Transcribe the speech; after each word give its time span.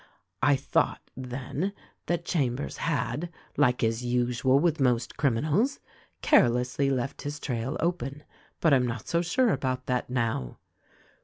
I 0.41 0.55
thought, 0.55 1.11
then, 1.15 1.73
that 2.07 2.25
Chambers 2.25 2.77
had, 2.77 3.29
like 3.55 3.83
is 3.83 4.03
usual 4.03 4.57
with 4.57 4.79
most 4.79 5.15
criminals, 5.15 5.79
carelessly 6.23 6.89
left 6.89 7.21
his 7.21 7.39
trail 7.39 7.77
open; 7.79 8.23
but 8.61 8.73
I'm 8.73 8.87
not 8.87 9.07
so 9.07 9.21
sure 9.21 9.51
about 9.51 9.85
that 9.85 10.09
now. 10.09 10.57